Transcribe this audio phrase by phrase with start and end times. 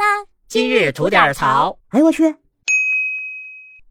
[0.00, 0.24] 啦！
[0.48, 1.78] 今日吐点槽。
[1.90, 2.34] 哎呦我去！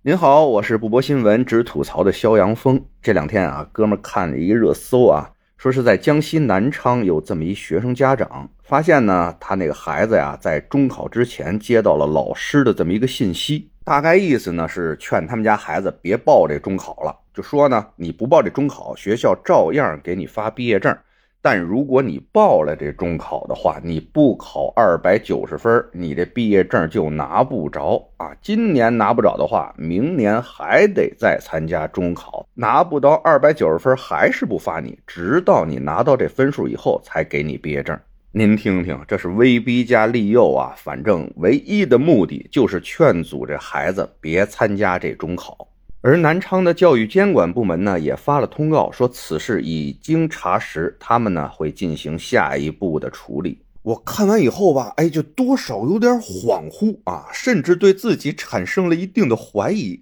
[0.00, 2.82] 您好，我是不播新闻只吐槽的肖阳峰。
[3.02, 20.96] 这两天啊，哥们看了一个热搜啊，说是在江西南昌有这么一学生家长，发现呢，他那个孩子呀，在中考之前接到了老师的这么一个信息，大概意思呢是劝他们家孩子别报这中考了，就说呢，你不报这中考，学校照样给你发毕业证。
[21.40, 28.34] 但如果你报了这中考的话，你不考二百九十分，你这毕业证就拿不着啊！
[28.42, 37.98] 今年拿不着的话，明年还得再参加中考，拿不到二百九十分还是不发你，直到你拿到这分数以后才给你毕业证。
[38.32, 40.74] 您听听，这是威逼加利诱啊！
[40.76, 45.68] 反正唯一的目的就是劝阻这孩子别参加这中考。
[46.00, 53.60] 而南昌的教育监管部门呢，也发了通告，说此事已经查实，他们呢会进行下一步的处理。
[53.82, 60.00] 我看完以后吧，哎，就多少有点恍惚啊，甚至对自己产生了一定的怀疑。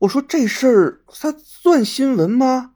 [0.00, 2.72] 我说这事儿它算新闻吗？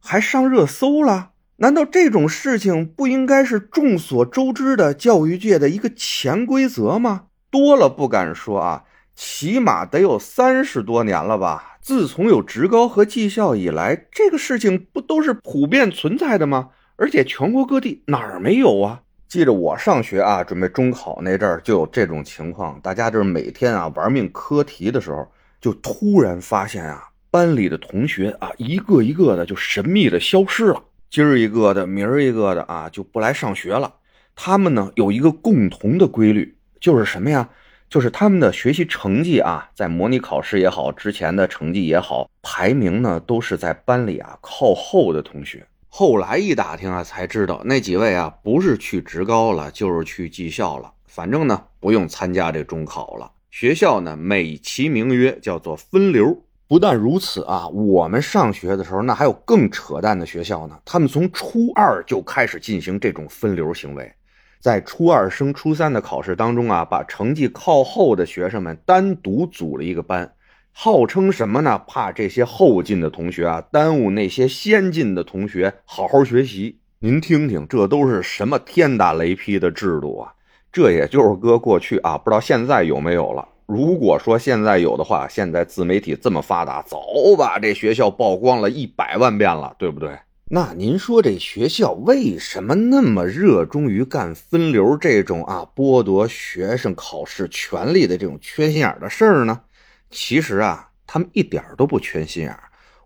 [0.00, 1.32] 还上热搜了？
[1.56, 7.24] 难道这种事情不应该是众所周知的教育界的一个潜规则吗？
[7.50, 11.75] 多了不敢说啊，起码得有三十多年了吧。
[11.86, 16.70] 自从有职高和技校以来，这个事情不都是普遍存在的吗？
[16.96, 19.02] 而且全国各地哪儿没有啊？
[19.28, 22.80] 记得我上学啊，准备中考那阵儿就有这种情况。
[22.82, 33.94] 大家就是每天啊玩命磕题的时候，就突然发现啊，班里的同学啊，一个一个的就神秘的消失了，今儿一个的，明儿一个的啊，就不来上学了。
[34.34, 37.48] 他们呢有一个共同的规律，就是什么呀？
[37.88, 45.66] 就是他们的学习成绩啊，在模拟考试也好，之前的成绩也好，排名呢都是在班里啊靠后的同学。
[45.88, 50.92] 后来一打听啊，才知道那几位啊不是去职高了，就是去技校了。
[51.06, 53.30] 反正呢不用参加这中考了。
[53.50, 56.42] 学校呢美其名曰叫做分流。
[56.68, 64.12] 不但如此啊，我们上学的时候那还有更扯淡的学校呢，他们从初二就开始进行这种分流行为。
[64.60, 70.32] 在初二升初三的考试当中啊，把成绩靠后的学生们单独组了一个班，
[70.72, 71.80] 号称什么呢？
[71.86, 76.78] 怕这些后进的同学啊耽误那些先进的同学好好学习。
[76.98, 80.32] 您听听，这都是什么天打雷劈的制度啊？
[80.72, 83.46] 这也就是搁过去啊，不知道现在有没有了。
[83.66, 87.00] 如果说现在有的话，现在自媒体这么发达，早
[87.36, 90.10] 把这学校曝光了一百万遍了，对不对？
[90.48, 99.62] 那您说这学校为什么那么热衷于干分流这种啊剥夺学生考试权利的这种缺心眼的事儿呢？
[100.08, 102.56] 其实啊，他们一点都不缺心眼，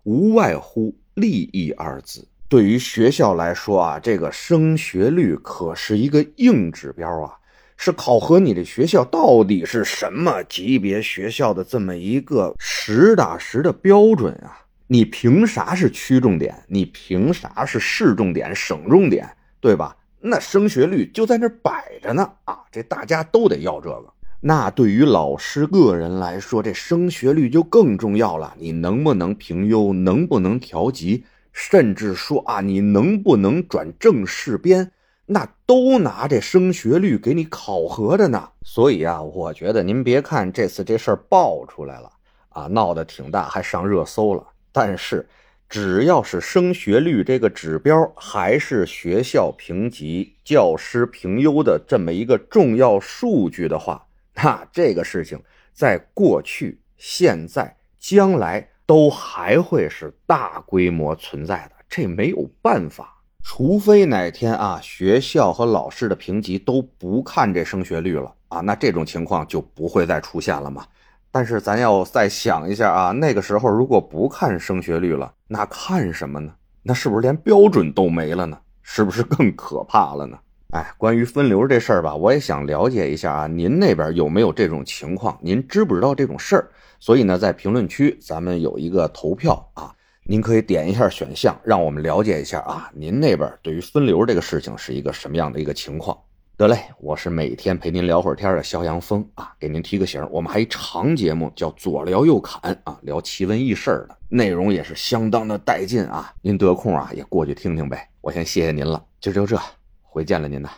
[0.03, 2.27] 无外乎利益二字。
[2.47, 7.33] 对于学校来说啊，这个升学率可是一个硬指标啊，
[7.75, 14.61] 是考核你这学校到底是什么级别学校的这么一个实打实的标准啊。
[14.91, 16.53] 你凭啥是区重点？
[16.67, 19.25] 你凭啥是市重点、省重点？
[19.61, 19.95] 对吧？
[20.19, 22.59] 那升学率就在那摆着呢啊！
[22.69, 24.11] 这大家都得要这个。
[24.41, 28.53] 那对于老师个人来说，这升学率就更重要了。
[28.59, 29.93] 你能不能评优？
[29.93, 31.23] 能不能调级？
[31.53, 34.91] 甚至说啊，你能不能转正式编？
[35.27, 38.49] 那都拿这升学率给你考核着呢。
[38.63, 42.11] 所以啊，我觉得您别看这次这事儿爆出来了
[42.49, 44.47] 啊，闹得挺大，还上热搜了。
[44.71, 45.27] 但是，
[45.69, 54.05] 只要是升学率这个指标还是学校评级、教师评优的这么一个重要数据的话，
[54.35, 55.41] 那这个事情
[55.73, 61.71] 在过去、现在、将来都还会是大规模存在的。
[61.87, 70.85] 这没有办法，除非哪天啊，学校和老师的评级都不看这升学率了啊，那这种情况就不会再出现了嘛。
[71.31, 76.53] 但是咱要再想一下啊，那个时候如果不看升学率了，那看什么呢？
[76.83, 78.57] 那是不是连标准都没了呢？
[78.81, 80.37] 是不是更可怕了呢？
[80.71, 85.37] 哎，关于分流这事儿吧，我也想了解一下啊，您那边有没有这种情况？
[85.41, 86.69] 您知不知道这种事儿？
[86.99, 89.93] 所以呢，在评论区咱们有一个投票啊，
[90.23, 96.17] 您可以点一下选项，让我们了解一下啊，您那边对于分流这个事情是一个什么样的一个情况？
[96.57, 108.07] 得嘞，我是每天陪您聊会儿天的肖阳峰啊，给您提个醒，我们还一长节目叫左聊右侃啊，聊奇闻异事的内容也是相当的带劲啊，您得空啊也过去听听呗。
[108.21, 109.59] 我先谢谢您了，今儿就这，
[110.03, 110.69] 回见了您呐。